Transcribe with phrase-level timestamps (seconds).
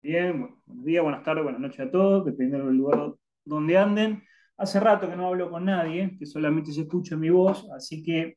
[0.00, 4.22] Bien, buenos días, buenas tardes, buenas noches a todos, dependiendo del lugar donde anden.
[4.56, 8.36] Hace rato que no hablo con nadie, que solamente se escucha mi voz, así que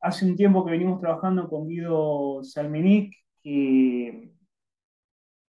[0.00, 4.32] hace un tiempo que venimos trabajando con Guido Salmenic, que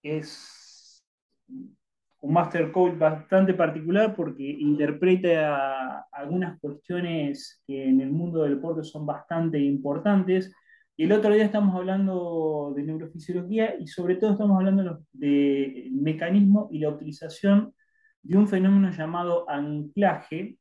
[0.03, 1.05] es
[1.49, 8.85] un master coach bastante particular porque interpreta algunas cuestiones que en el mundo del deporte
[8.85, 10.55] son bastante importantes
[11.05, 16.79] el otro día estamos hablando de neurofisiología y sobre todo estamos hablando del mecanismo y
[16.79, 17.75] la utilización
[18.23, 20.59] de un fenómeno llamado anclaje.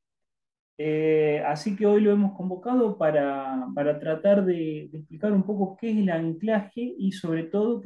[0.77, 3.67] Eh, así que hoy lo hemos convocado para,
[3.99, 7.81] tratar de, explicar un poco qué es el anclaje y sobre todo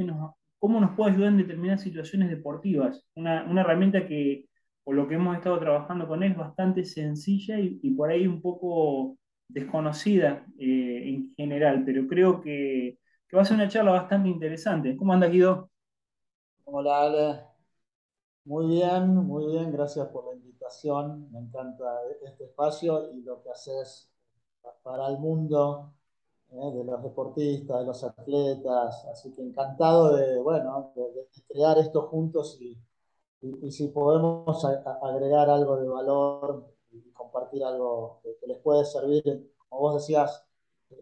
[0.60, 3.06] cómo nos puede ayudar en determinadas situaciones deportivas.
[3.16, 4.46] Una, herramienta que,
[4.84, 8.42] por lo que hemos estado trabajando con él, es bastante sencilla y por ahí un
[8.42, 9.18] poco
[9.48, 13.00] desconocida eh, en general, pero creo que,
[13.36, 14.96] va a ser una charla bastante interesante.
[14.96, 15.70] ¿Cómo andas, Guido?
[16.64, 17.42] Hola, Ale.
[18.46, 21.30] Muy bien, muy bien, gracias por la invitación.
[21.32, 24.10] Me encanta este espacio y lo que haces
[24.84, 25.94] para el mundo
[26.52, 29.06] eh, de los deportistas, de los atletas.
[29.12, 32.78] Así que encantado de, bueno, de, crear esto juntos y,
[33.70, 36.75] si podemos agregar algo de valor
[37.14, 40.46] compartir algo que, les puede servir, como vos decías,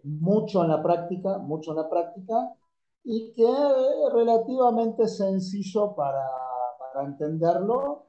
[0.04, 2.56] mucho en la práctica, mucho en la práctica,
[3.04, 6.26] y que es relativamente sencillo para,
[6.80, 8.08] para entenderlo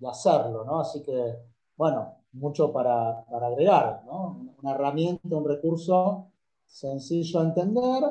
[0.00, 0.80] y hacerlo, ¿no?
[0.80, 1.36] Así que,
[1.76, 4.54] bueno, mucho para, para agregar, ¿no?
[4.62, 6.32] Una herramienta, un recurso
[6.66, 8.04] sencillo a entender,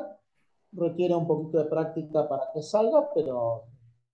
[0.72, 3.64] requiere un poquito de práctica para que salga, pero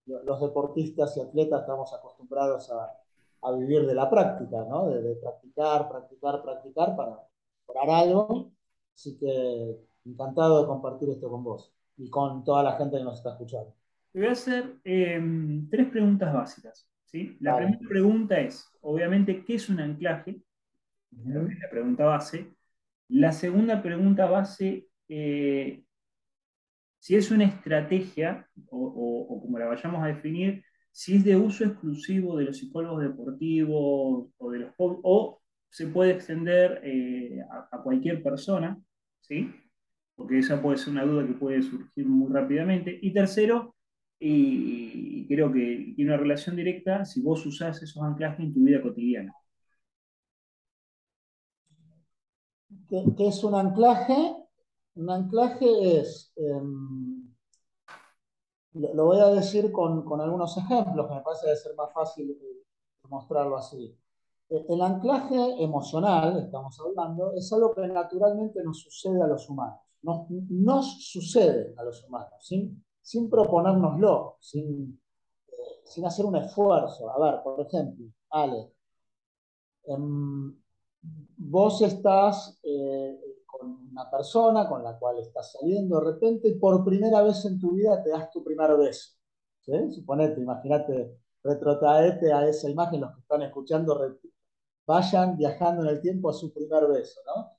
[0.07, 3.04] los deportistas y atletas estamos acostumbrados a,
[3.45, 4.89] a vivir de la práctica, ¿no?
[4.89, 7.19] De, practicar, practicar, practicar para
[7.69, 8.53] lograr algo.
[8.95, 13.19] Así que encantado de compartir esto con vos y con toda la gente que nos
[13.19, 13.75] está escuchando.
[14.13, 16.89] Te voy a hacer em, tres preguntas básicas.
[17.05, 17.37] ¿sí?
[17.41, 20.41] La primera pregunta es, obviamente, ¿qué es un anclaje?
[21.11, 22.55] La pregunta base.
[23.09, 25.85] La segunda pregunta base, eh,
[26.99, 32.37] si es una estrategia, o, como la vayamos a definir, si es de uso exclusivo
[32.37, 37.41] de los psicólogos deportivos o de los o se puede extender eh,
[37.73, 38.81] a, cualquier persona,
[39.21, 39.51] ¿sí?
[40.15, 42.97] Porque esa puede ser una duda que puede surgir muy rápidamente.
[43.03, 43.75] Y tercero,
[44.21, 48.81] y, creo que tiene una relación directa, si vos usás esos anclajes en tu vida
[48.81, 49.35] cotidiana.
[52.89, 54.15] ¿Qué, es un anclaje?
[54.95, 56.33] Un anclaje es...
[56.37, 57.24] Em,
[58.75, 62.37] lo voy a decir con, algunos ejemplos, que me parece de ser más fácil
[63.09, 63.97] mostrarlo así.
[64.49, 69.81] E, el anclaje emocional, estamos hablando, es algo que naturalmente nos sucede a los humanos.
[70.03, 75.01] Nos, nos sucede a los humanos, sin, sin proponérnoslo, sin,
[75.49, 77.11] eh, sin hacer un esfuerzo.
[77.11, 78.73] A ver, por ejemplo, Ale,
[79.85, 80.55] em,
[81.37, 87.23] vos estás eh, una persona con la cual estás saliendo de repente y por primera
[87.23, 89.13] vez en tu vida te das tu primer beso.
[89.61, 89.73] ¿sí?
[89.93, 94.19] Suponete, imagínate, retrotraete a esa imagen, los que están escuchando,
[94.87, 97.51] vayan viajando en el tiempo a su primer beso, ¿no?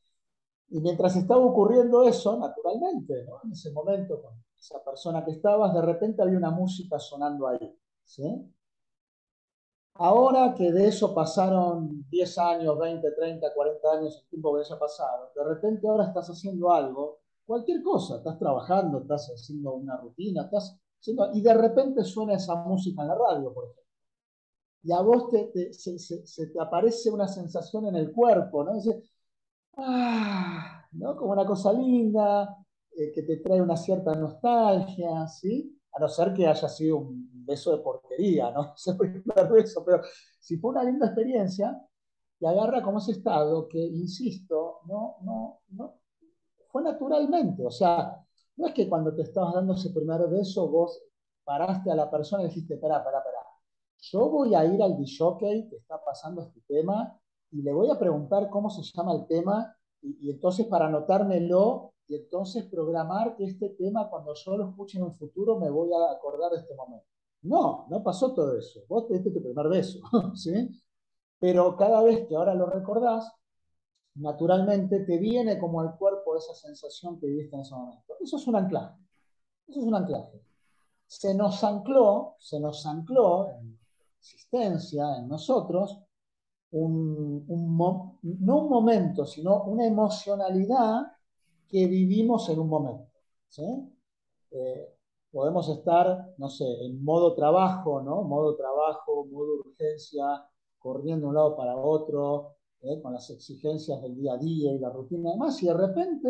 [0.70, 3.40] Y mientras estaba ocurriendo eso, naturalmente, ¿no?
[3.44, 7.80] En ese momento, con esa persona que estabas, de repente había una música sonando ahí,
[8.04, 8.55] ¿sí?
[9.96, 14.78] Ahora que de eso pasaron 10 años, 20, 30, 40 años, el tiempo que haya
[14.78, 20.44] pasado, de repente ahora estás haciendo algo, cualquier cosa, estás trabajando, estás haciendo una rutina,
[20.44, 23.84] estás haciendo, y de repente suena esa música en la radio, por ejemplo.
[24.84, 28.74] Y a vos te, se, te aparece una sensación en el cuerpo, ¿no?
[29.78, 30.72] ah.
[31.18, 32.58] Como una cosa linda,
[32.92, 35.75] eh, que te trae una cierta nostalgia, ¿sí?
[35.96, 38.74] A no ser que haya sido un beso de porquería, ¿no?
[38.78, 40.02] Ese primer beso, pero
[40.40, 41.82] si fue una linda experiencia,
[42.40, 46.00] te agarra como ese estado que, insisto, no, no, no,
[46.68, 48.22] fue naturalmente, o sea,
[48.58, 51.02] no es que cuando te estabas dando ese primer beso vos
[51.44, 53.40] paraste a la persona y dijiste, espera, espera, espera,
[54.02, 57.18] yo voy a ir al disjockey que está pasando este tema
[57.52, 62.16] y le voy a preguntar cómo se llama el tema y, entonces para anotármelo y
[62.16, 66.12] entonces programar que este tema cuando yo lo escuche en un futuro me voy a
[66.12, 67.06] acordar de este momento.
[67.42, 68.82] No, no pasó todo eso.
[68.88, 70.00] Vos te diste tu primer beso,
[70.36, 70.70] ¿sí?
[71.40, 73.32] Pero cada vez que ahora lo recordás,
[74.16, 78.16] naturalmente te viene como al cuerpo esa sensación que viviste en ese momento.
[78.20, 78.96] Eso es un anclaje.
[79.68, 80.42] Eso es un anclaje.
[81.08, 83.78] Se nos ancló, se nos ancló en
[84.20, 86.00] existencia, en nosotros,
[86.72, 91.04] un, no un momento, sino una emocionalidad
[91.76, 93.12] que vivimos en un momento.
[94.52, 94.96] Eh,
[95.30, 98.24] podemos estar, no sé, en modo trabajo, ¿no?
[98.24, 100.24] Modo trabajo, modo urgencia,
[100.80, 103.02] corriendo de un lado para otro, ¿eh?
[103.02, 106.30] con las exigencias del día a día y la rutina y demás, y de repente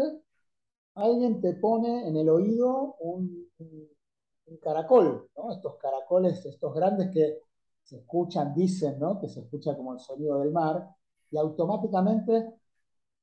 [0.96, 5.52] alguien te pone en el oído un, un caracol, ¿no?
[5.52, 7.38] Estos caracoles, estos grandes que
[7.84, 9.20] se escuchan, dicen, ¿no?
[9.20, 10.90] Que se escucha como el sonido del mar,
[11.30, 12.52] y automáticamente,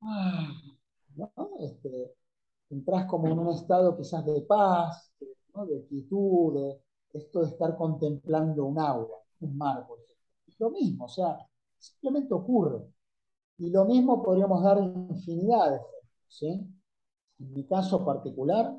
[0.03, 0.72] ah,
[1.17, 1.33] ¿no?
[1.61, 2.15] Este,
[2.71, 6.81] entras como en un estado quizás de paz, de quietud, de
[7.13, 10.17] esto de estar contemplando un agua, un mar, por ejemplo.
[10.59, 11.39] Lo mismo, o sea,
[11.79, 12.87] simplemente ocurre.
[13.59, 16.03] Y lo mismo podríamos dar infinidad de ejemplos.
[16.29, 16.47] ¿sí?
[17.39, 18.79] En mi caso particular,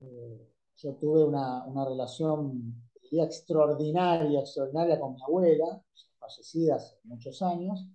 [0.00, 2.74] eh, yo tuve una, una relación
[3.10, 5.82] extraordinaria, extraordinaria con mi abuela,
[6.18, 7.86] fallecida hace muchos años,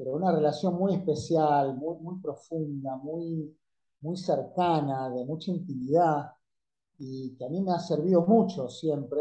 [0.00, 3.54] pero una relación muy especial, muy, muy profunda, muy,
[4.00, 6.32] muy cercana, de mucha intimidad,
[6.98, 9.20] y que a mí me ha servido mucho siempre.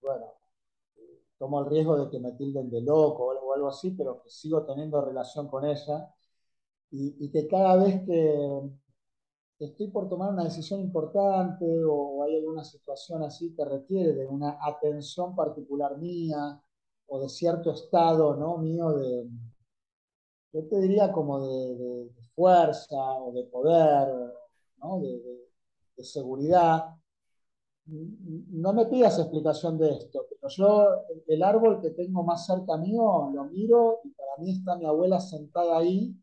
[0.00, 0.32] Bueno,
[1.38, 4.64] tomo el riesgo de que me tilden de loco o algo, así, pero que sigo
[4.64, 6.08] teniendo relación con ella,
[6.90, 8.62] y, y que cada vez que,
[9.58, 14.58] estoy por tomar una decisión importante o hay alguna situación así que requiere de una
[14.62, 16.62] atención particular mía
[17.08, 18.56] o de cierto estado ¿no?
[18.56, 19.28] mío de,
[20.52, 24.08] yo te diría como de, fuerza o de poder,
[24.78, 25.00] ¿no?
[25.00, 25.46] de,
[26.02, 26.96] seguridad.
[27.86, 30.88] No me pidas explicación de esto, pero yo
[31.26, 35.20] el árbol que tengo más cerca mío lo miro y para mí está mi abuela
[35.20, 36.14] sentada ahí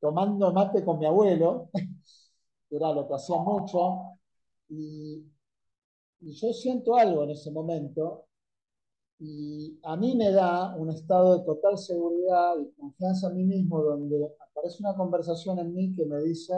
[0.00, 1.70] tomando mate con mi abuelo
[2.70, 4.18] era lo que hacía mucho,
[4.68, 5.24] y,
[6.20, 8.26] yo siento algo en ese momento,
[9.24, 13.80] y a mí me da un estado de total seguridad y confianza en mí mismo,
[13.80, 16.54] donde aparece una conversación en mí que me dice,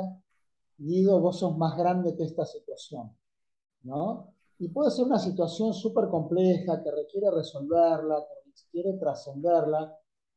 [0.78, 3.14] Guido, vos sos más grande que esta situación,
[3.82, 4.32] ¿no?
[4.58, 9.94] Y puede ser una situación súper compleja que requiere resolverla, que requiere trascenderla,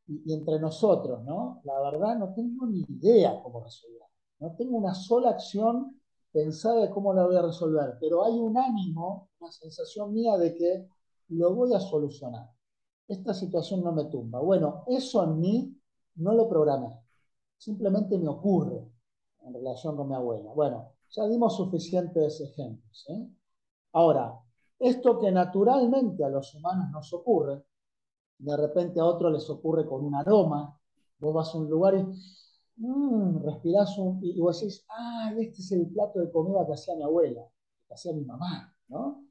[0.08, 1.62] y, y, entre nosotros, ¿no?
[1.64, 4.08] La verdad no tengo ni idea cómo resolverla.
[4.40, 6.02] No tengo una sola acción
[6.34, 10.54] pensada de cómo la voy a resolver, pero hay un ánimo, una sensación mía de
[10.54, 10.88] que
[11.30, 12.50] lo voy a solucionar.
[13.08, 14.40] Esta situación no me tumba.
[14.40, 15.82] Bueno, eso en mí
[16.16, 16.94] no lo programé.
[17.58, 18.86] Simplemente me ocurre
[19.44, 20.52] en relación con mi abuela.
[20.54, 23.06] Bueno, ya dimos suficientes ejemplos.
[23.10, 23.28] ¿eh?
[23.94, 24.40] Ahora,
[24.80, 27.64] esto que naturalmente a los humanos nos ocurre,
[28.40, 30.78] de repente a otros les ocurre con un aroma.
[31.20, 32.06] Vos vas a un lugar y
[32.78, 36.96] mmm, respirás un, y vos decís, ah, este es el plato de comida que hacía
[36.96, 37.42] mi abuela,
[37.88, 39.24] que hacía mi mamá, ¿no?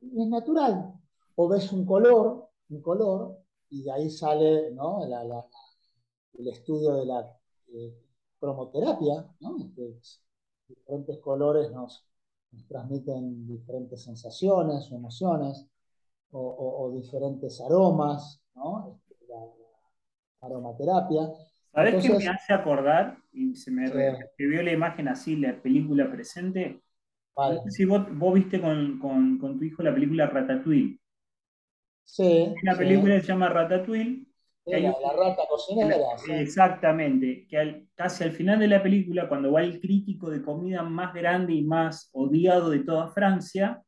[0.00, 0.99] Y es natural.
[1.36, 3.38] O ves un color, un color,
[3.70, 5.00] y de ahí sale ¿no?
[5.04, 7.36] el estudio de la
[7.72, 7.94] eh,
[8.38, 9.56] cromoterapia, ¿no?
[9.58, 9.98] Este,
[10.68, 12.06] diferentes colores nos,
[12.68, 15.66] transmiten diferentes sensaciones o emociones,
[16.32, 18.96] o, diferentes aromas, ¿no?
[19.08, 21.32] Este, la aromaterapia.
[21.72, 23.18] ¿Sabes qué me hace acordar?
[23.32, 26.82] Y se me revivió la imagen así, la película presente.
[27.68, 30.99] si vos, viste con, tu hijo la película Ratatouille.
[32.04, 32.52] Sí.
[32.62, 34.26] Una película que se llama Ratatouille.
[34.66, 35.96] la, rata cocinera.
[36.28, 37.46] Exactamente.
[37.48, 41.54] Que casi al final de la película, cuando va el crítico de comida más grande
[41.54, 43.82] y más odiado de toda Francia,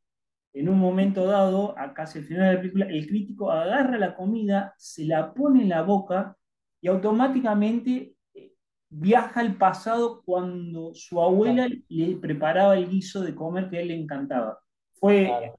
[0.55, 4.75] en un momento dado, casi al final de la película, el crítico agarra la comida,
[4.77, 6.37] se la pone en la boca
[6.81, 8.53] y automáticamente eh,
[8.91, 13.89] viaja al pasado cuando su abuela le preparaba el guiso de comer que a él
[13.89, 14.59] le encantaba.
[14.95, 15.53] Fue,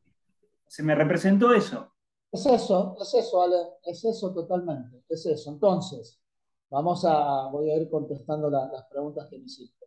[0.67, 1.92] se me representó eso.
[2.33, 5.51] Es eso, es eso, Ale, es eso totalmente, es eso.
[5.51, 6.19] Entonces,
[6.67, 9.85] vamos a, voy a ir contestando las preguntas que me hiciste.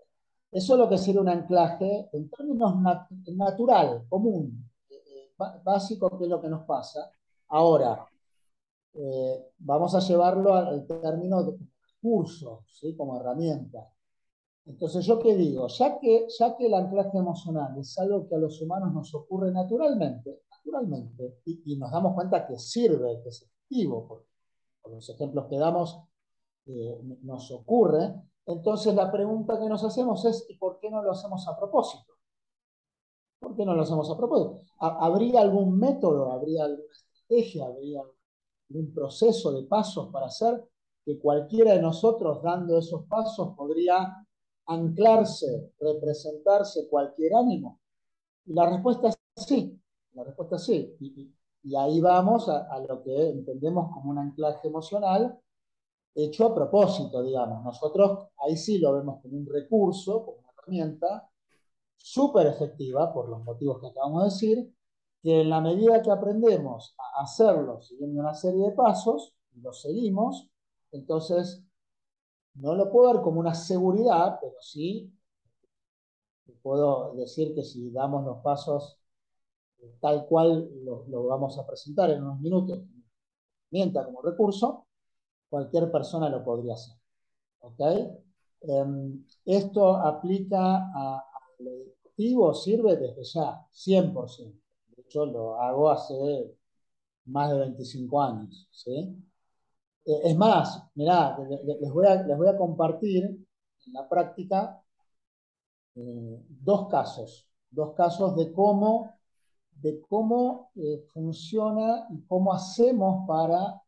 [0.53, 2.77] Eso es lo que sería un anclaje en términos
[3.35, 7.11] natural, común, eh, eh, básico, ¿qué es lo que nos pasa?
[7.49, 8.09] Ahora,
[8.95, 11.59] eh, vamos a llevarlo al, término de
[11.97, 12.97] recurso, ¿sí?
[12.97, 13.91] como herramienta.
[14.67, 15.67] Entonces, ¿yo qué digo?
[15.67, 19.51] Ya que, ya que el anclaje emocional es algo que a los humanos nos ocurre
[19.51, 24.27] naturalmente, naturalmente, y, nos damos cuenta que sirve, que es efectivo, por,
[24.83, 26.01] por los ejemplos que damos,
[26.67, 28.15] eh, nos ocurre,
[28.47, 32.15] entonces la pregunta que nos hacemos es, ¿y por qué no lo hacemos a propósito?
[33.39, 34.61] ¿Por qué no lo hacemos a propósito?
[34.79, 38.03] ¿Habría algún método, habría alguna estrategia, habría
[38.71, 40.69] un proceso de pasos para hacer
[41.05, 44.27] que cualquiera de nosotros dando esos pasos podría
[44.67, 47.81] anclarse, representarse cualquier ánimo?
[48.45, 49.81] Y la respuesta es sí,
[50.17, 50.97] la respuesta es sí.
[51.63, 55.39] Y, ahí vamos a, a, lo que entendemos como un anclaje emocional
[56.15, 57.65] hecho a propósito, digamos.
[57.65, 61.29] Nosotros ahí sí lo vemos como un recurso, como una herramienta
[61.97, 64.75] súper efectiva, por los motivos que acabamos de decir,
[65.23, 70.49] que en la medida que aprendemos a hacerlo siguiendo una serie de pasos, lo seguimos,
[70.93, 71.65] entonces
[72.55, 75.13] no lo puedo ver como una seguridad, pero sí
[76.67, 78.99] puedo decir que si damos los pasos
[80.01, 82.81] tal cual lo, vamos a presentar en unos minutos,
[83.71, 84.87] mienta como recurso,
[85.49, 86.97] cualquier persona lo podría hacer.
[87.61, 87.81] ¿Ok?
[88.63, 91.23] Em, esto aplica a, a
[92.19, 94.67] lo sirve desde ya, 100%
[95.09, 96.57] yo lo hago hace
[97.27, 98.69] más de 25 años.
[98.71, 98.93] ¿sí?
[100.05, 101.37] Eh, es más, mirá,
[101.81, 104.83] les voy a, les voy a compartir en la práctica
[105.95, 109.16] eh, dos casos, dos casos de cómo,
[109.81, 113.83] de cómo eh, funciona y cómo hacemos para,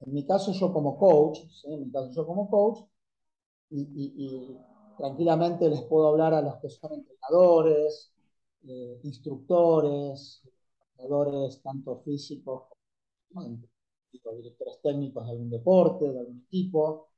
[0.00, 2.80] en mi caso yo como coach, en mi caso yo como coach,
[3.70, 4.56] y,
[4.96, 8.12] tranquilamente les puedo hablar a los que son entrenadores,
[8.66, 10.42] eh, instructores,
[10.92, 12.62] entrenadores tanto físicos
[13.32, 13.58] como
[14.36, 17.08] directores técnicos de algún deporte, de algún equipo,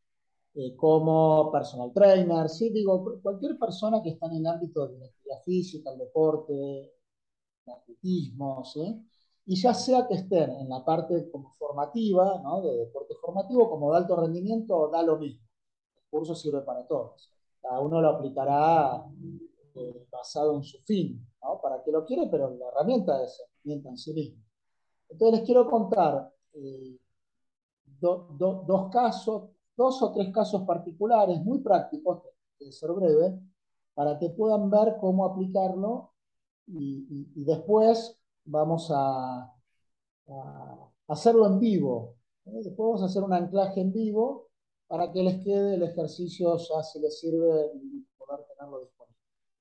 [0.55, 5.07] eh, como personal trainer, sí, digo, cualquier persona que está en el ámbito de la
[5.07, 6.98] actividad física, el deporte,
[7.71, 9.05] atletismo, ¿sí?
[9.47, 12.43] Y ya sea que estén en la parte como formativa.
[12.63, 15.47] De deporte formativo, como de alto rendimiento, da lo mismo.
[15.97, 17.31] El curso sirve para todos.
[17.61, 19.05] Cada uno lo aplicará
[19.75, 21.27] eh, basado en su fin.
[21.63, 24.45] Para que lo quiere, pero la herramienta es herramienta en sí misma.
[25.09, 26.99] Entonces les quiero contar eh,
[28.01, 32.23] dos casos, dos o tres casos particulares muy prácticos,
[32.61, 32.91] de ser
[33.95, 36.13] para que puedan ver cómo aplicarlo
[36.69, 39.53] y, después vamos a,
[41.09, 42.17] hacerlo en vivo.
[42.47, 42.61] ¿eh?
[42.65, 44.49] Después vamos a hacer un anclaje en vivo
[44.87, 49.17] para que les quede el ejercicio, ya si les sirve y poder tenerlo disponible.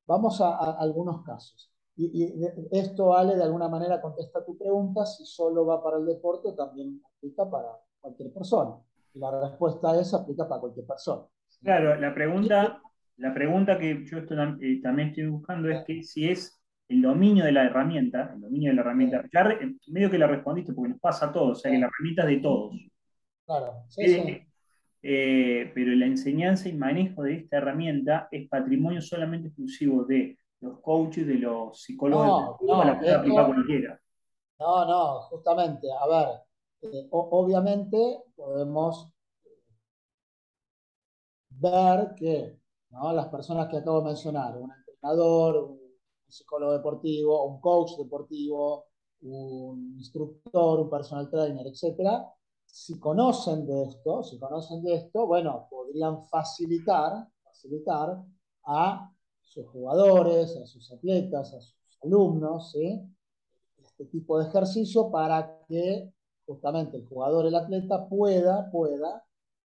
[0.05, 1.71] Vamos a, algunos casos.
[1.95, 6.53] Y, esto, Ale, de alguna manera contesta tu pregunta, si solo va para el deporte,
[6.53, 8.77] también aplica para cualquier persona.
[9.13, 11.23] Y la respuesta es, aplica para cualquier persona.
[11.61, 12.81] Claro, la pregunta,
[13.17, 16.56] la pregunta que yo eh, también estoy buscando es que si es
[16.89, 20.73] el dominio de la herramienta, el dominio de la herramienta, ya medio que la respondiste
[20.73, 22.75] porque nos pasa a todos, o sea que la herramienta es de todos.
[23.45, 24.47] Claro, sí, eh, sí.
[25.03, 30.79] Eh, pero la enseñanza y manejo de esta herramienta es patrimonio solamente exclusivo de los
[30.79, 34.01] coaches, de los psicólogos, no, la puede aplicar cualquiera.
[34.59, 36.27] No, no, justamente, a ver,
[36.81, 39.13] eh, obviamente podemos
[41.49, 42.57] ver que
[42.89, 45.86] las personas que acabo de mencionar, un entrenador, un
[46.27, 48.85] psicólogo deportivo, un coach deportivo,
[49.21, 52.25] un instructor, un personal trainer, etcétera,
[52.65, 58.23] si conocen de esto, si conocen de esto, bueno, podrían facilitar, facilitar
[58.65, 62.75] a sus jugadores, a sus atletas, a sus alumnos,
[63.77, 66.13] este tipo de ejercicio para que
[66.45, 69.23] justamente el jugador, el atleta pueda, pueda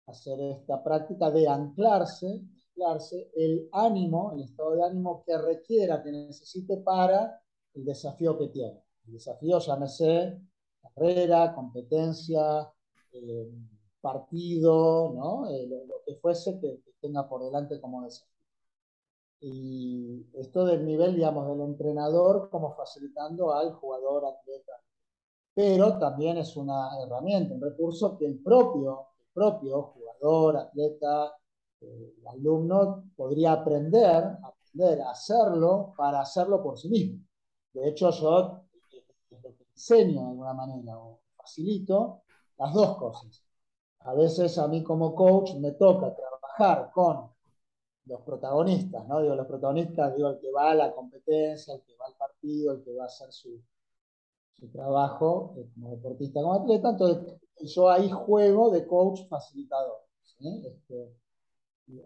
[0.07, 2.43] hacer esta práctica de anclarse,
[2.81, 7.41] anclarse el ánimo, el estado de ánimo que requiera, que necesite para
[7.75, 8.83] el desafío que tiene.
[9.07, 10.41] El desafío, llámese
[10.83, 12.73] carrera, competencia,
[13.13, 13.51] eh,
[14.01, 15.49] partido, ¿no?
[15.51, 18.29] Eh, lo, que fuese que, tenga por delante como desafío.
[19.41, 24.73] Y esto del nivel, digamos, del entrenador como facilitando al jugador atleta.
[25.55, 31.40] Pero también es una herramienta, un recurso que el propio, el propio jugador, atleta,
[31.81, 37.25] eh, alumno podría aprender, aprender a hacerlo para hacerlo por sí mismo.
[37.73, 38.63] De hecho, yo
[39.75, 42.23] enseño de alguna manera o facilito
[42.59, 43.43] las dos cosas.
[44.01, 47.31] A veces a mí como coach me toca trabajar con
[48.07, 49.21] los protagonistas, ¿no?
[49.21, 52.73] Digo, los protagonistas, digo, el que va a la competencia, el que va al partido,
[52.73, 53.61] el que va a hacer su,
[54.55, 60.01] su trabajo eh, como deportista, como atleta, entonces yo ahí juego de coach facilitador,
[60.41, 61.15] este,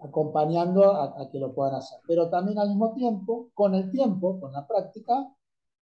[0.02, 2.00] acompañando a, que lo puedan hacer.
[2.06, 5.28] Pero también al mismo tiempo, con el tiempo, con la práctica,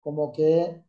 [0.01, 0.83] como que eh,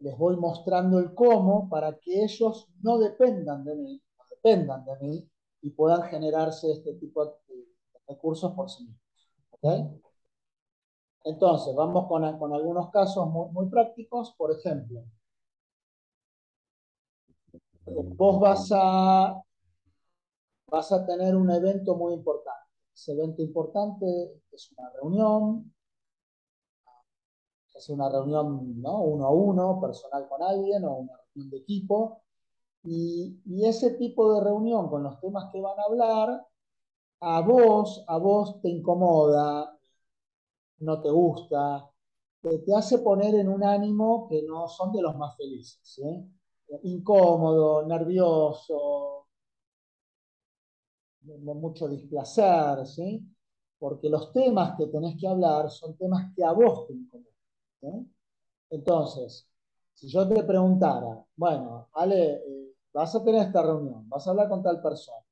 [0.00, 4.98] les voy mostrando el cómo para que ellos no dependan de mí, no dependan de
[5.00, 5.30] mí
[5.62, 7.32] y puedan generarse este tipo de,
[8.06, 10.02] recursos por sí mismos.
[11.24, 14.34] Entonces, vamos con, algunos casos muy, prácticos.
[14.38, 15.04] Por ejemplo,
[17.84, 19.42] vos vas a,
[20.70, 22.68] vas a tener un evento muy importante.
[22.94, 25.72] Ese evento importante es una reunión,
[27.74, 29.02] es una reunión ¿no?
[29.02, 32.22] uno a uno, personal con alguien o una reunión de equipo.
[32.84, 36.46] Y, y, ese tipo de reunión con los temas que van a hablar,
[37.20, 39.76] a vos, a vos te incomoda,
[40.78, 41.90] no te gusta,
[42.40, 46.00] te, te hace poner en un ánimo que no son de los más felices.
[46.82, 49.17] Incómodo, nervioso,
[51.36, 53.24] mucho displacer, ¿sí?
[53.78, 58.12] porque los temas que tenés que hablar son temas que a vos te incomodan.
[58.70, 59.48] Entonces,
[59.94, 64.48] si yo te preguntara, bueno, Ale, eh, vas a tener esta reunión, vas a hablar
[64.48, 65.24] con tal persona,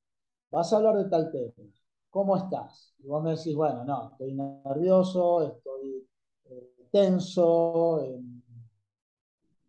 [0.50, 1.70] vas a hablar de tal tema,
[2.10, 2.94] ¿cómo estás?
[2.98, 6.08] Y vos me decís, bueno, no, estoy nervioso, estoy
[6.44, 8.20] eh, tenso, eh,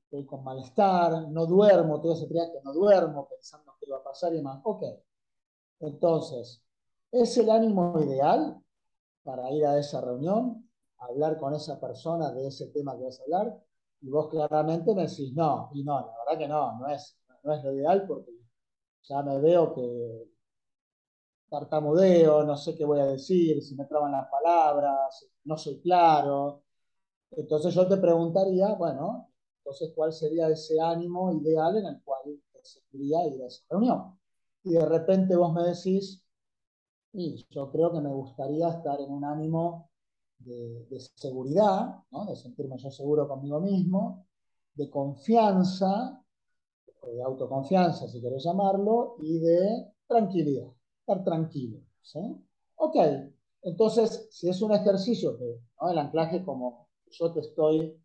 [0.03, 4.03] estoy con malestar, no duermo, todo ese día que no duermo, pensando qué va a
[4.03, 4.61] pasar y demás.
[4.63, 4.83] Ok,
[5.79, 6.61] entonces,
[7.11, 8.57] ¿es el ánimo ideal
[9.23, 10.69] para ir a esa reunión,
[10.99, 13.63] hablar con esa persona de ese tema que vas a hablar?
[14.01, 17.53] Y vos claramente me decís, no, y no, la verdad que no, no es, no
[17.53, 18.31] es lo ideal porque
[19.03, 20.27] ya me veo que
[21.49, 26.63] tartamudeo, no sé qué voy a decir, si me traban las palabras, no soy claro.
[27.31, 32.21] Entonces yo te preguntaría, bueno, entonces cuál sería ese ánimo ideal en el cual
[32.53, 34.19] te serviría ir a esa reunión.
[34.67, 36.21] Y de repente vos me decís,
[37.13, 39.89] y yo creo que me gustaría estar en un ánimo
[40.39, 42.25] de, seguridad, ¿no?
[42.25, 44.27] de sentirme yo seguro conmigo mismo,
[44.73, 46.21] de confianza,
[47.01, 50.67] de autoconfianza, si querés llamarlo, y de tranquilidad
[50.99, 51.79] estar tranquilo.
[52.01, 52.19] ¿sí?
[52.75, 52.97] Ok,
[53.61, 55.89] entonces, si es un ejercicio que, ¿no?
[55.89, 57.97] el anclaje como yo te estoy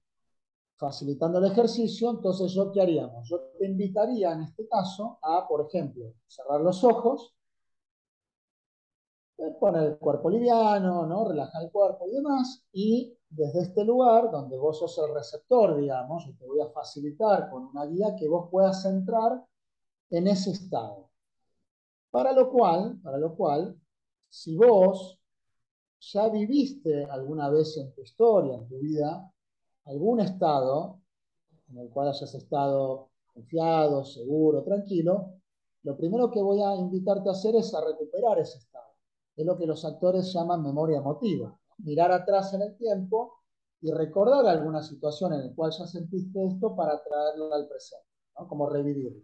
[0.77, 3.29] facilitando el ejercicio, entonces yo qué haríamos?
[3.29, 7.35] Yo te invitaría en este caso a, por ejemplo, cerrar los ojos,
[9.39, 11.29] eh, poner el cuerpo liviano, ¿no?
[11.29, 16.27] relajar el cuerpo y demás, y desde este lugar, donde vos sos el receptor, digamos,
[16.27, 19.43] yo te voy a facilitar con una guía que vos puedas entrar
[20.11, 21.11] en ese estado.
[22.11, 23.75] Para lo cual, para lo cual,
[24.29, 25.19] si vos
[26.01, 29.33] ya viviste alguna vez en tu historia, en tu vida,
[29.85, 31.01] algún estado
[31.71, 35.35] en el cual hayas estado confiado, seguro, tranquilo,
[35.85, 38.92] lo primero que voy a invitarte a hacer es a recuperar ese estado.
[39.35, 41.59] Es lo que los actores llaman memoria emotiva.
[41.79, 43.33] Mirar atrás en el tiempo
[43.81, 48.07] y recordar alguna situación en la cual ya sentiste esto para traerlo al presente,
[48.38, 48.47] ¿no?
[48.47, 49.23] como revivirlo.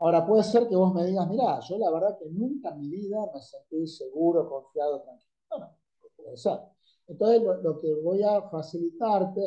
[0.00, 2.88] Ahora puede ser que vos me digas, mira, yo la verdad que nunca en mi
[2.88, 5.32] vida me sentí seguro, confiado, tranquilo.
[5.50, 5.76] Bueno,
[6.16, 6.60] puede ser.
[7.08, 9.40] Entonces lo, que voy a facilitarte,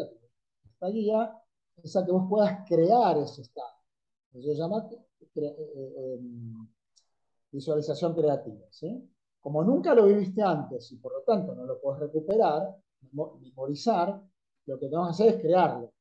[0.89, 1.37] guía,
[1.83, 3.81] es a que vos puedas crear ese estado.
[4.33, 6.67] Eso se eh, eh, em,
[7.51, 8.65] visualización creativa.
[8.69, 9.09] ¿sí?
[9.39, 12.75] Como nunca lo viviste antes y por lo tanto no lo puedes recuperar,
[13.11, 14.21] memorizar,
[14.65, 15.91] lo que tenemos que hacer es crearlo.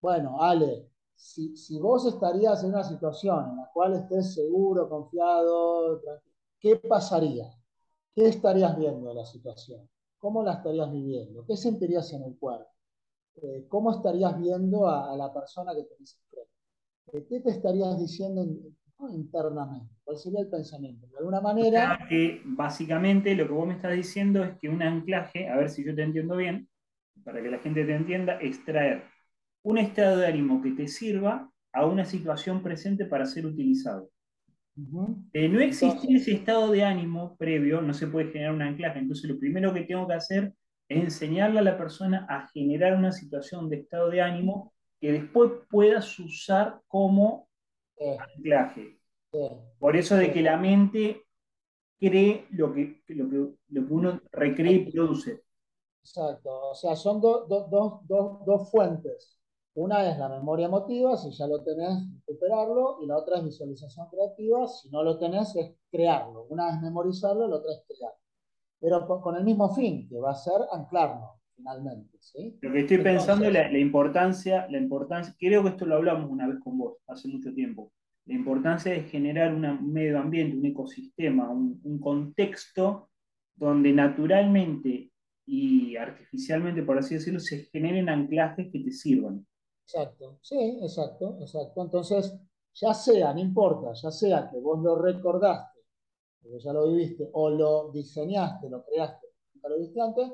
[0.00, 6.00] Bueno, Ale, si, vos estarías en una situación en la cual estés seguro, confiado,
[6.58, 7.50] ¿qué pasaría?
[8.14, 9.88] ¿Qué estarías viendo de la situación?
[10.18, 11.44] ¿Cómo la estarías viviendo?
[11.46, 12.70] ¿Qué sentirías en el cuerpo?
[13.36, 16.52] Eh, ¿Cómo estarías viendo a, la persona que tenés enfrente?
[17.12, 18.46] Eh, ¿Qué te estarías diciendo
[19.12, 19.94] internamente?
[20.04, 21.06] ¿Cuál sería el pensamiento?
[21.06, 21.98] De alguna manera...
[22.08, 25.84] Que básicamente lo que vos me estás diciendo es que un anclaje, a ver si
[25.84, 26.68] yo te entiendo bien,
[27.24, 29.04] para que la gente te entienda, extraer
[29.62, 34.10] un estado de ánimo que te sirva a una situación presente para ser utilizado.
[34.76, 38.98] No existir ese estado de ánimo previo, no se puede generar un anclaje.
[38.98, 40.54] Entonces, lo primero que tengo que hacer
[40.90, 46.18] enseñarle a la persona a generar una situación de estado de ánimo que después puedas
[46.18, 47.48] usar como
[48.18, 48.98] anclaje.
[49.78, 51.22] Por eso de que la mente
[51.98, 53.36] cree lo que, lo que,
[53.68, 55.42] lo que uno recree y produce.
[56.02, 59.38] Exacto, o sea, son dos fuentes.
[59.74, 64.08] Una es la memoria emotiva, si ya lo tenés, recuperarlo, y la otra es visualización
[64.08, 66.46] creativa, si no lo tenés, es crearlo.
[66.48, 68.19] Una es memorizarlo, la otra es crearlo.
[68.80, 72.16] Pero con, el mismo fin, que va a ser anclarnos, finalmente.
[72.20, 72.58] ¿sí?
[72.62, 76.48] Lo que estoy pensando es la, importancia, la importancia, creo que esto lo hablamos una
[76.48, 77.92] vez con vos, hace mucho tiempo,
[78.26, 83.10] la importancia de generar un medio ambiente, un ecosistema, un, contexto
[83.54, 85.10] donde naturalmente
[85.44, 89.46] y artificialmente, por así decirlo, se generen anclajes que te sirvan.
[89.84, 91.82] Exacto, sí, exacto, exacto.
[91.82, 92.40] Entonces,
[92.74, 95.69] ya sea, no importa, ya sea que vos lo recordaste,
[96.42, 100.32] que ya lo viviste, o lo diseñaste, lo creaste, nunca lo viste antes,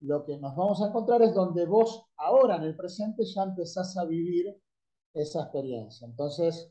[0.00, 3.96] lo que nos vamos a encontrar es donde vos ahora en el presente ya empezás
[3.96, 4.60] a vivir
[5.14, 6.06] esa experiencia.
[6.06, 6.70] Entonces,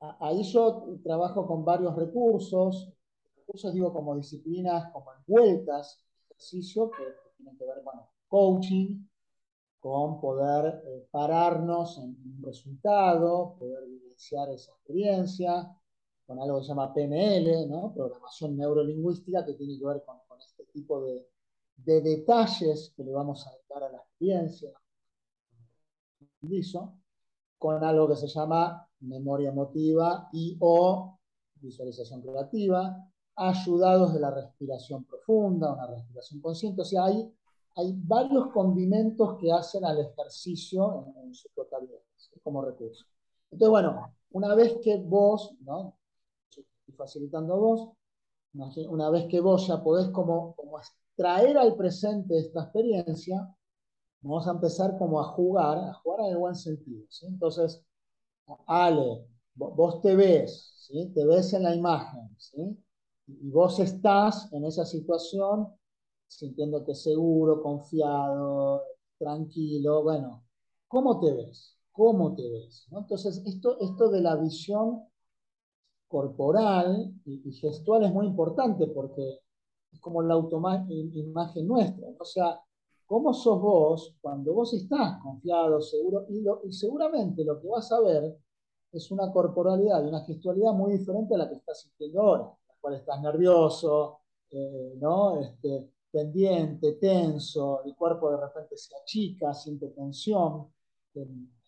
[0.00, 2.92] ahí yo trabajo con varios recursos,
[3.36, 7.04] recursos digo como disciplinas, como envueltas, ejercicio que
[7.36, 9.04] tienen que ver, bueno, coaching,
[9.78, 15.74] con poder eh, pararnos en un resultado, poder vivenciar esa experiencia,
[16.30, 21.02] con algo que se llama PNL, programación neurolingüística, que tiene que ver con, este tipo
[21.02, 21.26] de,
[21.78, 24.70] de, detalles que le vamos a dar a la experiencia,
[27.58, 31.18] con algo que se llama memoria emotiva y o
[31.56, 32.96] visualización creativa,
[33.34, 36.82] ayudados de la respiración profunda, una respiración consciente.
[36.82, 37.28] O sea, hay,
[38.04, 41.98] varios condimentos que hacen al ejercicio en, su totalidad,
[42.44, 43.04] como recurso.
[43.50, 45.96] Entonces, bueno, una vez que vos, ¿no?
[46.96, 47.88] Facilitando vos,
[48.88, 50.78] una vez que vos ya podés como, como
[51.14, 53.54] traer al presente esta experiencia,
[54.22, 57.06] vamos a empezar como a jugar, a jugar en el buen sentido.
[57.22, 57.82] Entonces,
[58.66, 61.12] Ale, vos te ves, ¿sí?
[61.14, 62.76] te ves en la imagen, ¿sí?
[63.26, 65.68] y vos estás en esa situación
[66.26, 68.82] sintiéndote seguro, confiado,
[69.18, 70.02] tranquilo.
[70.02, 70.44] Bueno,
[70.88, 71.76] ¿cómo te ves?
[71.92, 72.86] ¿Cómo te ves?
[72.90, 75.09] Entonces, esto, esto de la visión
[76.10, 79.40] corporal y, gestual es muy importante porque
[79.92, 82.08] es como la autoimagen nuestra.
[82.18, 82.60] O sea,
[83.06, 86.26] ¿cómo sos vos cuando vos estás confiado, seguro?
[86.28, 88.36] Y, seguramente lo que vas a ver
[88.92, 92.74] es una corporalidad y una gestualidad muy diferente a la que estás sintiendo ahora, la
[92.80, 94.18] cual estás nervioso,
[94.50, 95.40] eh, ¿no?
[95.40, 100.72] Este, pendiente, tenso, el cuerpo de repente se achica, siente tensión,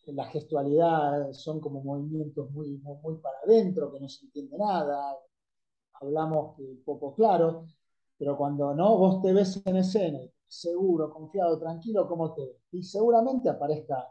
[0.07, 5.17] la gestualidad son como movimientos muy, muy, para adentro, que no se entiende nada,
[5.95, 7.67] hablamos poco claro,
[8.19, 12.57] pero cuando no, vos te ves en escena, seguro, confiado, tranquilo, ¿cómo te ves?
[12.73, 14.09] Y seguramente aparezca,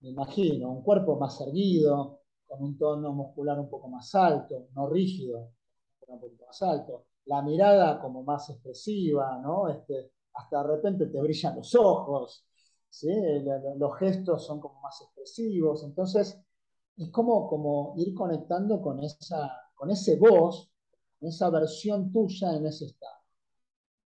[0.00, 4.88] me imagino, un cuerpo más erguido, con un tono muscular un poco más alto, no
[4.88, 5.52] rígido,
[6.08, 9.68] un poco más alto, la mirada como más expresiva, ¿no?
[9.68, 12.44] Este, hasta de repente te brillan los ojos,
[13.76, 16.38] los gestos son como más expresivos, entonces
[16.96, 20.70] es como, como ir conectando con, esa, con ese voz,
[21.20, 23.20] esa versión tuya en ese estado.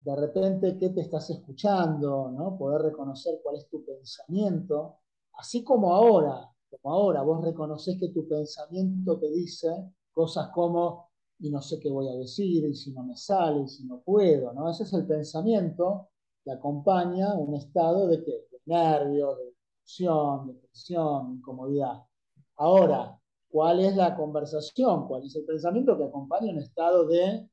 [0.01, 2.29] De repente, ¿qué te estás escuchando?
[2.31, 2.57] ¿no?
[2.57, 4.97] Poder reconocer cuál es tu pensamiento,
[5.33, 9.69] así como ahora, como ahora vos reconoces que tu pensamiento te dice
[10.11, 13.67] cosas como, y no sé qué voy a decir, y si no me sale, y
[13.67, 14.69] si no puedo, ¿no?
[14.69, 16.09] Ese es el pensamiento
[16.43, 18.52] que acompaña un estado de qué?
[18.65, 22.03] Nervios, de tensión, de incomodidad.
[22.57, 23.17] Ahora,
[23.49, 25.07] ¿cuál es la conversación?
[25.07, 27.47] ¿Cuál es el pensamiento que acompaña un estado de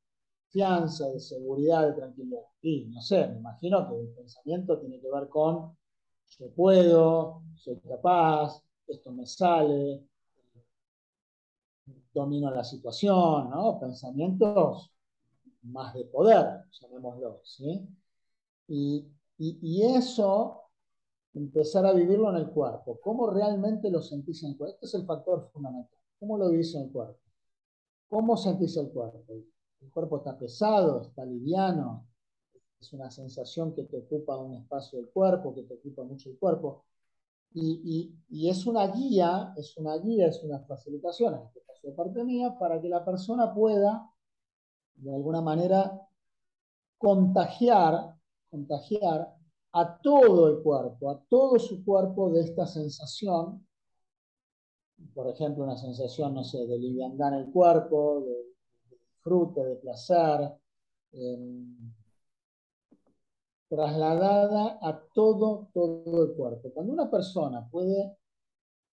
[0.50, 2.42] fianza, de seguridad, de tranquilidad?
[2.62, 5.76] Y no sé, me imagino que el pensamiento tiene que ver con
[6.38, 10.02] yo puedo, soy capaz, esto me sale,
[12.12, 13.78] domino la situación, ¿no?
[13.80, 14.92] Pensamientos
[15.62, 17.86] más de poder, llamémoslo, ¿sí?
[18.68, 19.06] Y,
[19.38, 20.59] y, y eso
[21.34, 22.98] empezar a vivirlo en el cuerpo.
[23.00, 24.74] ¿Cómo realmente lo sentís en el cuerpo?
[24.74, 25.98] Este es el factor fundamental.
[26.18, 27.18] ¿Cómo lo vivís en el cuerpo?
[28.08, 29.24] ¿Cómo sentís el cuerpo?
[29.28, 31.02] ¿El cuerpo está pesado?
[31.02, 32.06] ¿Está liviano?
[32.80, 36.38] Es una sensación que te ocupa un espacio del cuerpo, que te ocupa mucho el
[36.38, 36.84] cuerpo.
[37.52, 41.92] Y, y, es una guía, es una guía, es una facilitación, en este caso de
[41.94, 44.08] parte mía, para que la persona pueda,
[44.94, 46.00] de alguna manera,
[46.96, 48.14] contagiar,
[48.50, 49.34] contagiar
[49.72, 53.66] a todo el cuerpo, a todo su cuerpo de esta sensación,
[55.14, 58.50] por ejemplo, una sensación, no sé, de liviandad en el cuerpo, de,
[59.20, 60.52] disfrute, de placer,
[61.12, 61.92] em,
[63.68, 66.70] trasladada a todo, todo el cuerpo.
[66.72, 68.16] Cuando una persona puede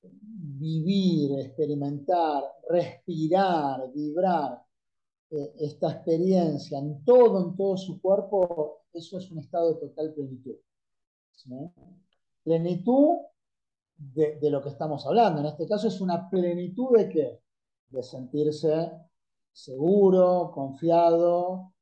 [0.03, 4.61] vivir, experimentar, respirar, vibrar
[5.31, 10.13] eh, esta experiencia en todo, en todo su cuerpo, eso es un estado de total
[10.13, 10.55] plenitud.
[12.43, 13.17] Plenitud
[13.97, 15.41] de, lo que estamos hablando.
[15.41, 17.41] En este caso es una plenitud de qué?
[17.89, 18.91] De sentirse
[19.51, 21.73] seguro, confiado,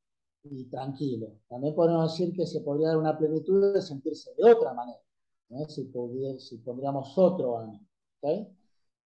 [0.50, 1.40] y tranquilo.
[1.48, 5.00] También podemos decir que se podría dar una plenitud de sentirse de otra manera,
[5.68, 5.92] si,
[6.40, 7.86] si, pondríamos otro ánimo.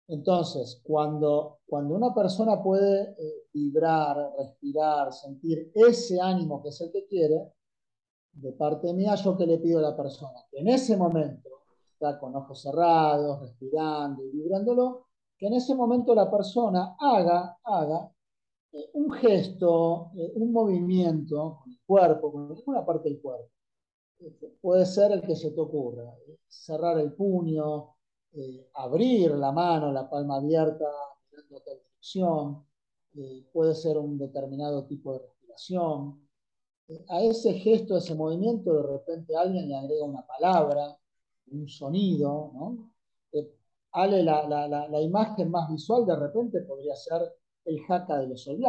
[0.07, 6.91] Entonces, cuando, cuando una persona puede eh, vibrar, respirar, sentir ese ánimo que es el
[6.91, 7.53] que quiere,
[8.41, 11.49] de parte mía, yo que le pido a la persona que en ese momento
[11.93, 18.11] está con ojos cerrados, respirando y vibrándolo, que en ese momento la persona haga, haga
[18.71, 23.49] eh, un gesto, eh, un movimiento con el cuerpo, con alguna parte del cuerpo.
[24.19, 26.13] Este, puede ser el que se te ocurra,
[26.47, 27.95] cerrar el puño,
[28.33, 30.85] eh, abrir la mano, la palma abierta,
[31.31, 32.65] mirando otra dirección,
[33.15, 36.28] eh, puede ser un determinado tipo de respiración.
[36.89, 40.97] Eh, a ese gesto, a ese movimiento, de repente alguien le agrega una palabra,
[41.51, 42.91] un sonido, ¿no?
[43.91, 47.21] Ale, la, la, la, imagen más visual de repente podría ser
[47.65, 48.63] el jaca de los All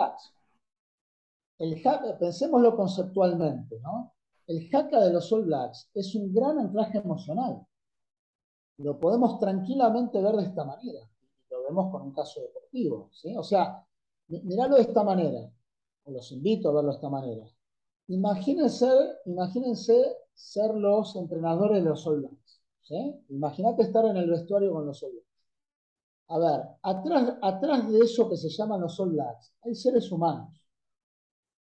[1.59, 1.83] El
[2.19, 4.15] pensémoslo conceptualmente, ¿no?
[4.47, 7.67] El jaca de los All Blacks es un gran anclaje emocional
[8.83, 11.01] lo podemos tranquilamente ver de esta manera.
[11.51, 13.11] Lo vemos con un caso deportivo.
[13.13, 13.37] ¿sí?
[13.37, 13.85] O sea,
[14.29, 15.51] mirarlo de esta manera.
[16.07, 17.47] Los invito a verlo de esta manera.
[18.11, 18.91] Imagínense,
[19.27, 19.95] imagínense
[20.35, 22.61] ser los entrenadores de los soldados.
[22.83, 23.15] ¿sí?
[23.29, 25.29] Imagínate estar en el vestuario con los soldados.
[26.29, 30.61] A ver, atrás, atrás de eso que se llaman los soldados, hay seres humanos.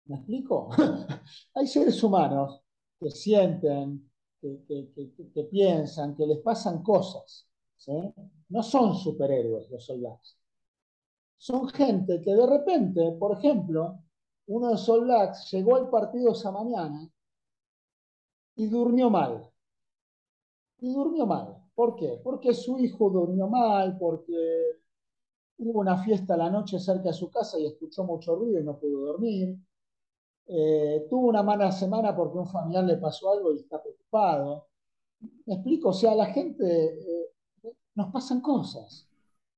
[0.05, 0.69] ¿Me explico?
[1.55, 2.61] hay seres humanos
[2.97, 4.09] que sienten,
[4.41, 7.45] que, piensan, que les pasan cosas.
[8.49, 10.37] No son superhéroes los soldados.
[11.37, 14.03] Son gente que de repente, por ejemplo,
[14.47, 17.09] uno de soldados llegó al partido esa mañana
[18.55, 19.49] y durmió mal.
[20.79, 21.55] Y durmió mal.
[21.75, 22.19] ¿Por qué?
[22.23, 24.33] Porque su hijo durmió mal, porque
[25.59, 28.77] hubo una fiesta la noche cerca de su casa y escuchó mucho ruido y no
[28.79, 29.57] pudo dormir.
[30.47, 34.67] Eh, tuvo una mala semana porque un familiar le pasó algo y está preocupado.
[35.45, 35.89] ¿Me explico?
[35.89, 37.33] O sea, la gente, eh,
[37.95, 39.07] nos pasan cosas.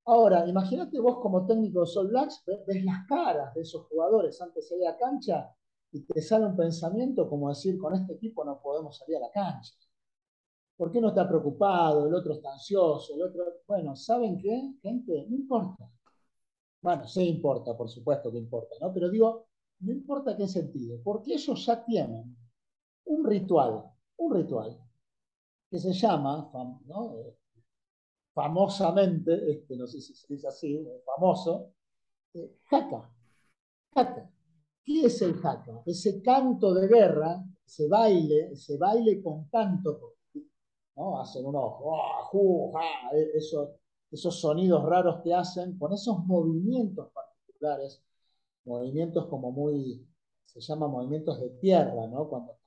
[0.06, 4.64] Ahora, imagínate vos como técnico de Sol Blacks, ves, las caras de esos jugadores antes
[4.64, 5.54] de salir a la cancha
[5.92, 9.30] y te sale un pensamiento como decir, con este equipo no podemos salir a la
[9.30, 9.74] cancha.
[10.76, 12.06] ¿Por qué no está preocupado?
[12.06, 13.44] El otro está ansioso, el otro...
[13.66, 15.26] Bueno, ¿saben qué, gente?
[15.28, 15.90] No importa.
[16.82, 18.92] Bueno, sí importa, por supuesto que importa, ¿no?
[18.92, 19.48] Pero digo,
[19.80, 22.36] no importa qué sentido, porque ellos ya tienen
[23.04, 23.84] un ritual,
[24.16, 24.78] un ritual
[25.70, 26.50] que se llama,
[28.40, 31.74] famosamente, este, no sé si se dice así, eh, famoso,
[32.34, 33.12] eh, haka.
[34.82, 35.82] ¿Qué es el haka?
[35.84, 40.14] Ese canto de guerra, ese baile, ese baile con canto,
[40.96, 41.20] ¿no?
[41.20, 42.72] Hacen unos, oh,
[43.34, 43.70] esos,
[44.10, 48.02] esos sonidos raros que hacen, con esos movimientos particulares
[48.64, 50.06] movimientos como muy,
[50.46, 52.28] se llaman movimientos de tierra, ¿no?
[52.28, 52.59] Cuando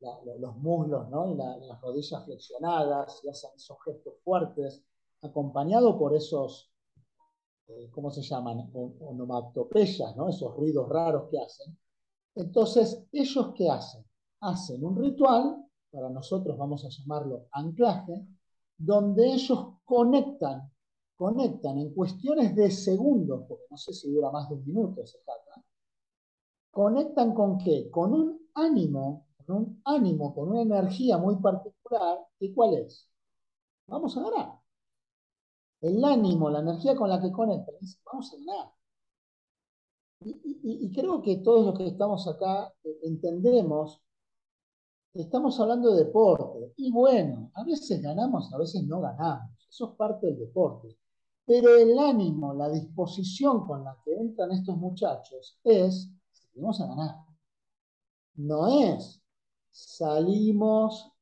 [0.00, 1.32] los muslos, ¿no?
[1.32, 4.82] Y las rodillas flexionadas y hacen esos gestos fuertes,
[5.22, 6.70] acompañado por esos,
[7.66, 8.70] eh, ¿cómo se llaman?
[8.72, 10.28] Onomatopeyas, ¿no?
[10.28, 11.76] Esos ruidos raros que hacen.
[12.34, 14.04] Entonces, ¿ellos qué hacen?
[14.40, 18.26] Hacen un ritual, para nosotros vamos a llamarlo anclaje,
[18.76, 20.70] donde ellos conectan
[21.18, 25.18] conectan en cuestiones de segundos, porque no sé si dura más de un minuto ese
[25.26, 25.64] jata,
[26.70, 27.90] conectan con qué?
[27.90, 33.08] Con un ánimo, un ánimo, con una energía muy particular, ¿y cuál es?
[33.86, 34.60] Vamos a ganar.
[35.80, 38.72] El ánimo, la energía con la que conectan, vamos a ganar.
[40.20, 44.02] Y, y, creo que todos los que estamos acá eh, entendemos
[45.12, 46.72] que estamos hablando de deporte.
[46.76, 49.52] Y bueno, a veces ganamos, a veces no ganamos.
[49.68, 50.96] Eso es parte del deporte.
[51.44, 57.16] Pero el ánimo, la disposición con la que entran estos muchachos es, salimos a ganar.
[58.36, 59.20] No es,
[59.70, 61.12] salimos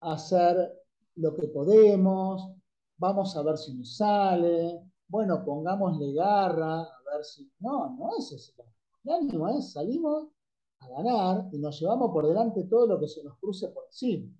[0.00, 0.72] a hacer
[1.16, 2.50] lo que podemos,
[2.96, 7.50] vamos a ver si nos sale, bueno, pongámosle garra, a ver si...
[7.60, 8.52] No, no es ese.
[9.04, 10.28] El ánimo es, salimos
[10.80, 14.30] a ganar y nos llevamos por delante todo lo que se nos cruce por encima,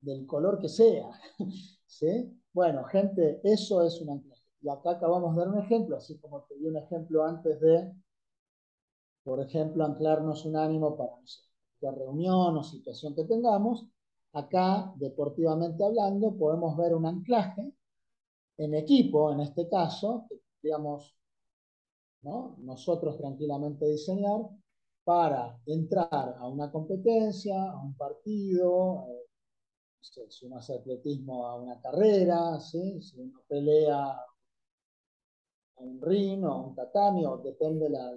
[0.00, 1.10] del color que sea.
[1.86, 2.30] ¿Sí?
[2.52, 4.42] Bueno, gente, eso es un anclaje.
[4.60, 7.92] Y acá acabamos de dar un ejemplo, así como te di un ejemplo antes de,
[9.24, 13.86] por ejemplo, anclarnos un ánimo para no reunión o situación que tengamos.
[14.32, 17.72] Acá, deportivamente hablando, podemos ver un anclaje
[18.58, 21.14] en equipo, en este caso, que podríamos
[22.58, 24.40] nosotros tranquilamente diseñar
[25.04, 29.24] para entrar a una competencia, a un partido, eh,
[30.30, 34.10] si uno hace atletismo a una carrera, si uno pelea
[35.76, 38.10] a un ring o a un tatami, o depende la,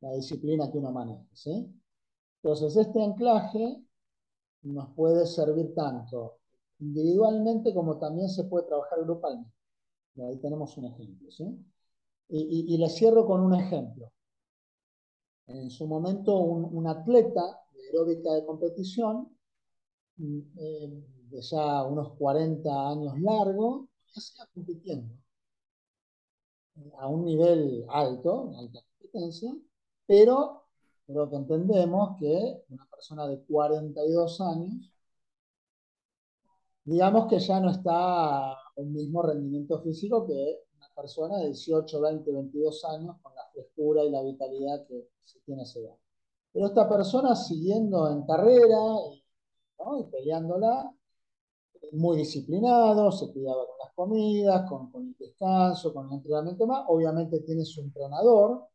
[0.00, 1.26] la disciplina que uno maneja.
[1.32, 1.72] ¿sí?
[2.42, 3.82] Entonces, este anclaje
[4.62, 6.38] nos puede servir tanto
[6.80, 9.52] individualmente como también se puede trabajar grupalmente.
[10.16, 11.30] ahí tenemos un ejemplo.
[11.30, 11.44] ¿sí?
[12.28, 14.12] Y, y, le cierro con un ejemplo.
[15.46, 19.34] En su momento, un, atleta de aeróbica de competición,
[20.16, 25.14] mm, eh, de ya unos 40 años largo, ya está compitiendo
[26.98, 29.52] a un nivel alto, alta competencia,
[30.08, 30.64] pero
[31.06, 34.90] creo que entendemos que una persona de 42 años,
[36.84, 42.32] digamos que ya no está un mismo rendimiento físico que una persona de 18, 20,
[42.32, 45.96] 22 años con la frescura y la vitalidad que se tiene a esa edad.
[46.52, 48.78] Pero esta persona siguiendo en carrera
[50.00, 50.90] y peleándola,
[51.92, 56.84] muy disciplinado, se cuidaba con las comidas, con, el descanso, con el entrenamiento más.
[56.88, 58.68] Obviamente tiene su entrenador,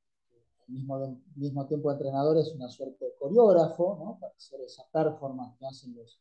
[0.67, 4.17] al mismo, mismo tiempo entrenador es una suerte de coreógrafo, ¿no?
[4.19, 6.19] para hacer esa performance que hacen los,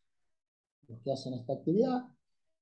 [0.88, 2.02] los que hacen esta actividad.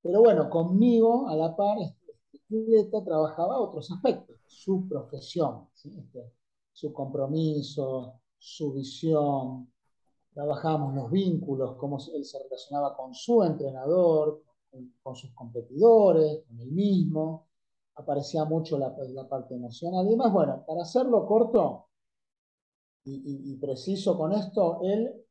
[0.03, 2.01] Pero bueno, conmigo, a la par, este,
[2.35, 6.33] atleta trabajaba otros aspectos, su profesión, este,
[6.73, 9.71] su compromiso, su visión,
[10.33, 14.43] trabajábamos los vínculos, cómo él se relacionaba con su entrenador,
[15.03, 17.49] con, sus competidores, con él mismo,
[18.01, 18.95] aparecía mucho la,
[19.29, 20.07] parte emocional.
[20.07, 21.87] Además, bueno, para hacerlo corto
[23.05, 25.25] y, preciso con esto, él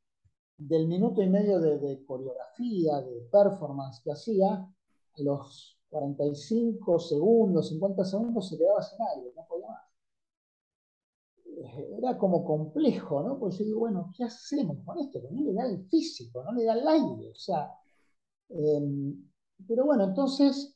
[0.57, 8.03] del minuto y medio de, coreografía, de performance que hacía, a los 45 segundos, 50
[8.03, 9.89] segundos se quedaba sin aire, no podía más
[11.97, 13.39] era como complejo, ¿no?
[13.39, 15.21] Porque yo digo, bueno, ¿qué hacemos con esto?
[15.21, 17.71] Que no le da el físico, no le da el aire, o sea.
[18.49, 19.29] Em,
[19.67, 20.75] pero bueno, entonces,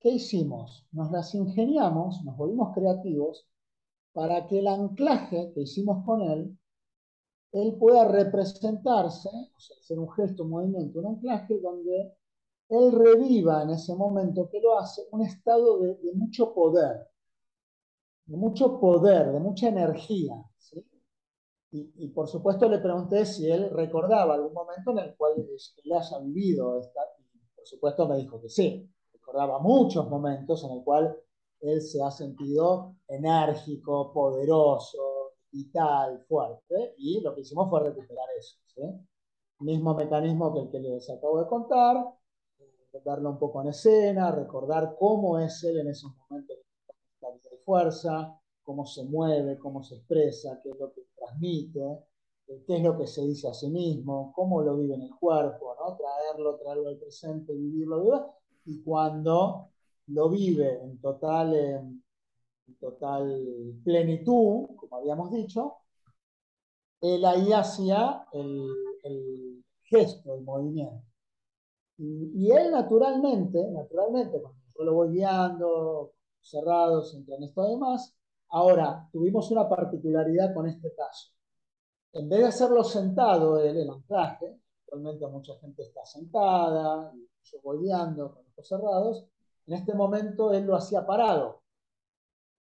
[0.00, 0.86] ¿qué hicimos?
[0.92, 3.46] Nos las ingeniamos, nos volvimos creativos
[4.12, 6.58] para que el anclaje que hicimos con él,
[7.52, 12.12] él pueda representarse, o sea, hacer un gesto, un movimiento, un anclaje donde
[12.68, 17.06] él reviva en ese momento que lo hace un estado de mucho poder,
[18.26, 20.34] de mucho poder, de mucha energía.
[21.70, 26.18] Y, por supuesto le pregunté si él recordaba algún momento en el cual él haya
[26.20, 28.90] vivido esta, y por supuesto me dijo que sí,
[29.28, 31.14] recordaba muchos momentos en el cual
[31.60, 38.56] él se ha sentido enérgico, poderoso, vital, fuerte, y lo que hicimos fue recuperar eso.
[39.60, 41.96] Mismo mecanismo que el que les acabo de contar,
[43.04, 46.56] darlo un poco en escena, recordar cómo es él en esos momentos
[47.20, 51.80] de fuerza, cómo se mueve, cómo se expresa, qué es lo que transmite,
[52.46, 55.14] eh, qué es lo que se dice a sí mismo, cómo lo vive en el
[55.16, 55.96] cuerpo, ¿no?
[55.96, 58.37] traerlo, traerlo al presente, vivirlo,
[58.68, 59.70] y cuando
[60.08, 62.02] lo vive en total, en
[62.78, 65.76] total plenitud, como habíamos dicho,
[67.00, 68.68] él ahí hacía el,
[69.04, 71.02] el gesto, el movimiento.
[71.96, 78.14] Y, y, él naturalmente, naturalmente, cuando yo lo voy guiando, cerrados, entre esto además.
[78.50, 81.30] Ahora, tuvimos una particularidad con este caso.
[82.12, 87.12] En vez de hacerlo sentado el, el anclaje, actualmente mucha gente está sentada,
[87.52, 89.24] yo con ojos cerrados,
[89.66, 91.62] en este momento él lo hacía parado.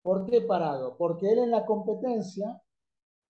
[0.02, 0.96] ¿Por qué parado?
[0.96, 2.60] Porque él en la competencia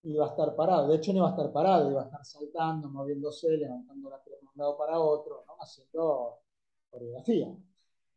[0.02, 0.88] iba a estar parado.
[0.88, 4.50] De hecho, no iba a estar parado, iba a estar saltando, moviéndose, levantando la pierna
[4.50, 6.40] de un lado para otro, haciendo
[6.90, 7.54] coreografía.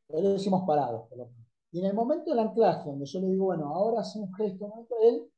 [0.08, 1.10] Pero lo hicimos parado.
[1.72, 4.88] Y en el momento del anclaje, donde yo le digo, bueno, ahora hace un gesto,
[5.02, 5.32] él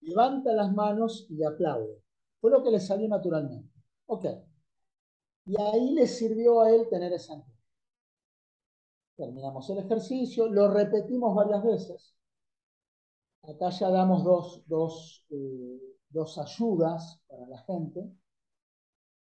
[0.00, 2.02] levanta las manos y aplaude.
[2.40, 3.72] Fue lo que le salió naturalmente.
[4.06, 4.26] Ok.
[5.46, 7.52] Y ahí le sirvió a él tener esa anclaje.
[9.16, 12.14] Terminamos el ejercicio, lo repetimos varias veces.
[13.42, 18.08] Acá ya damos dos, dos, eh, dos ayudas para la gente.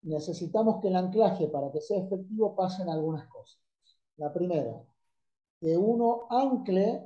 [0.03, 3.59] Necesitamos que el anclaje, para que sea efectivo, pasen algunas cosas.
[4.17, 4.81] La primera,
[5.59, 7.03] que uno ancle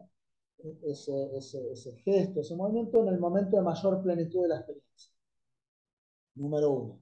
[0.84, 5.12] ese, ese, gesto, ese movimiento en el momento de mayor plenitud de la experiencia.
[6.36, 7.02] Número uno.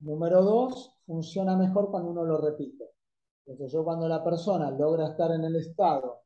[0.00, 2.90] Número dos, funciona mejor cuando uno lo repite.
[3.44, 6.20] Entonces yo cuando la persona logra estar en el estado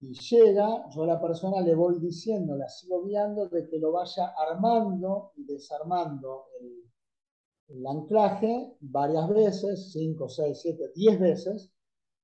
[0.00, 3.92] y llega, yo a la persona le voy diciendo, la sigo guiando de que lo
[3.92, 11.72] vaya armando y desarmando el, el anclaje varias veces, 5, 6, 7, 10 veces,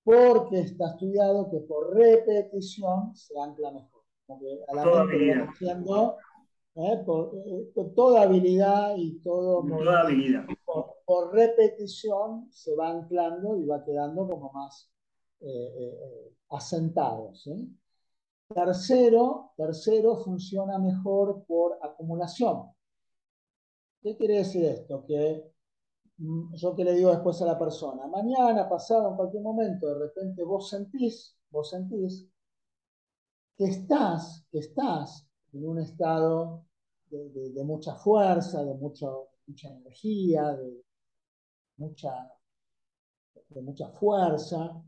[0.04, 4.02] porque está estudiado que por repetición se ancla mejor.
[4.68, 4.82] a la.
[6.74, 7.02] ¿Eh?
[7.04, 9.64] por, eh, toda habilidad y todo.
[9.66, 10.46] Toda habilidad.
[11.04, 14.90] Por, repetición se va anclando y va quedando como más
[15.40, 17.32] eh, asentado.
[18.48, 22.70] Tercero, tercero, funciona mejor por acumulación.
[24.02, 25.04] ¿Qué quiere decir esto?
[25.06, 25.50] Que
[26.18, 29.98] mm, yo que le digo después a la persona, mañana, pasado, en cualquier momento, de
[30.06, 32.28] repente vos sentís, vos sentís
[33.56, 36.64] que estás, que estás en un estado
[37.10, 40.82] de, mucha fuerza, de mucho, mucha energía, de
[41.76, 42.30] mucha,
[43.48, 44.82] de mucha fuerza,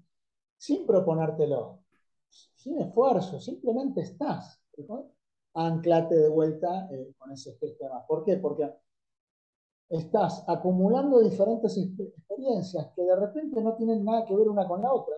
[0.57, 1.85] sin proponértelo,
[2.29, 4.61] sin esfuerzo, simplemente estás.
[5.55, 8.05] Anclate de vuelta eh, con ese sistema.
[8.07, 8.37] ¿Por qué?
[8.37, 8.71] Porque
[9.89, 14.93] estás acumulando diferentes experiencias que de repente no tienen nada que ver una con la
[14.93, 15.15] otra.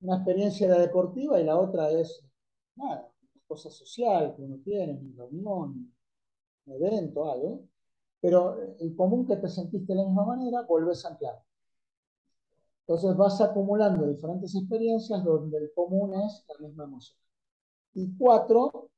[0.00, 2.24] Una experiencia era deportiva y la otra es
[2.76, 3.13] nada,
[3.46, 5.92] cosa social que uno tiene, una reunión,
[6.66, 7.62] un evento, algo.
[8.20, 11.42] Pero el común que te sentiste de la misma manera, volvés a anclar.
[12.86, 17.18] Entonces vas acumulando diferentes experiencias donde el común es la misma emoción.
[17.94, 18.90] Y cuatro,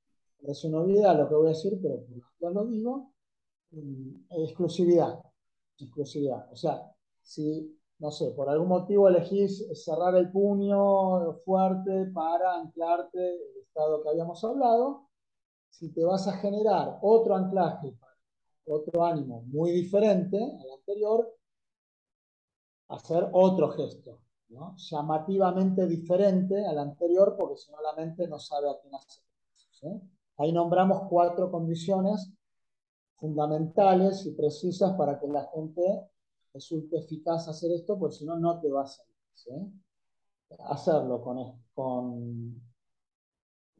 [0.42, 2.04] es una olvidar lo que voy a decir, pero
[2.40, 3.12] ya lo digo,
[3.70, 5.20] mm, exclusividad.
[5.78, 6.50] Exclusividad.
[6.52, 6.82] O sea,
[7.22, 14.02] si, no sé, por algún motivo elegís cerrar el puño fuerte para anclarte el estado
[14.02, 15.08] que habíamos hablado,
[15.70, 17.96] si te vas a generar otro anclaje,
[18.66, 21.34] otro ánimo muy diferente al anterior,
[22.88, 24.20] hacer otro gesto,
[24.76, 29.22] llamativamente diferente al anterior, porque si no la mente no sabe a quién hacer.
[30.38, 32.30] Ahí nombramos cuatro condiciones
[33.16, 36.10] fundamentales y precisas para que la gente
[36.56, 39.70] resulte eficaz hacer esto, porque si no, no te va a salir.
[40.58, 41.36] Hacerlo con,
[41.74, 42.62] con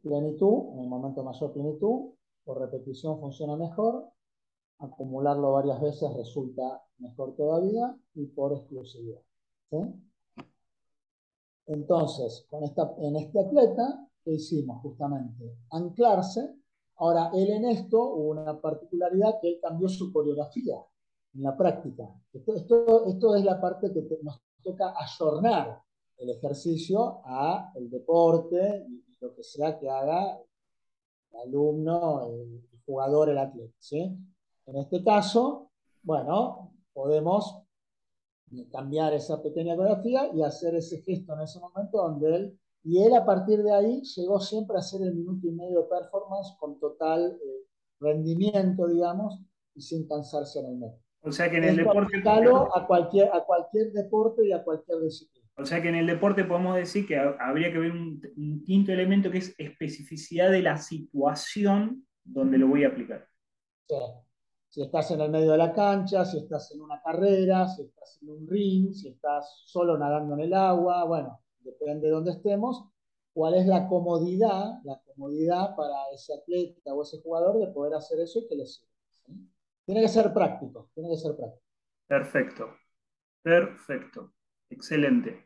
[0.03, 2.12] plenitud, en el momento mayor plenitud,
[2.45, 4.11] por repetición funciona mejor,
[4.79, 9.22] acumularlo varias veces resulta mejor todavía y por exclusividad.
[11.66, 15.57] Entonces, con esta, en este atleta, ¿qué hicimos justamente?
[15.70, 16.55] Anclarse.
[16.97, 20.77] Ahora, él en esto hubo una particularidad que él cambió su coreografía
[21.37, 22.09] en la práctica.
[22.32, 25.82] Esto, es la parte que nos toca ayornar
[26.16, 30.41] el ejercicio a el deporte y lo que sea que haga
[31.30, 33.74] el alumno, el jugador, el atleta.
[34.66, 35.70] En este caso,
[36.03, 37.59] bueno, podemos
[38.70, 43.14] cambiar esa pequeña coreografía y hacer ese gesto en ese momento donde él, y él
[43.14, 46.78] a partir de ahí llegó siempre a hacer el minuto y medio de performance con
[46.78, 47.66] total eh,
[48.01, 49.41] rendimiento, digamos,
[49.74, 51.06] y sin cansarse en el medio.
[51.27, 52.22] O sea que en el deporte...
[52.27, 55.47] A cualquier, a cualquier deporte y a cualquier disciplina.
[55.57, 58.93] O sea que en el deporte podemos decir que habría que ver un, un quinto
[58.93, 63.27] elemento que es especificidad de la situación donde lo voy a aplicar.
[63.89, 63.95] Sí
[64.77, 68.18] si estás en el medio de la cancha, si estás en una carrera, si estás
[68.20, 72.85] en un ring, si estás solo nadando en el agua, bueno, depende de dónde estemos,
[73.33, 78.20] cuál es la comodidad, la comodidad para ese atleta o ese jugador de poder hacer
[78.20, 78.93] eso y que le sirva.
[79.87, 81.64] Tiene que ser práctico, tiene que ser práctico.
[82.09, 82.76] Perfecto,
[83.43, 84.34] perfecto,
[84.70, 85.45] excelente.